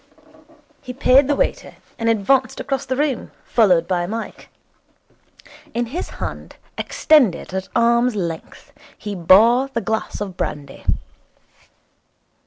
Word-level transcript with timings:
He 0.81 0.93
paid 0.93 1.27
the 1.27 1.35
waiter, 1.35 1.75
and 1.99 2.09
advanced 2.09 2.59
across 2.59 2.87
the 2.87 2.95
room, 2.95 3.29
followed 3.43 3.87
by 3.87 4.07
Mike. 4.07 4.49
In 5.75 5.85
his 5.85 6.09
hand, 6.17 6.55
extended 6.75 7.53
at 7.53 7.69
arm's 7.75 8.15
length, 8.15 8.73
he 8.97 9.13
bore 9.13 9.67
the 9.67 9.79
glass 9.79 10.19
of 10.19 10.35
brandy. 10.35 10.83